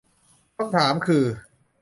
[0.57, 1.23] คำถามคือ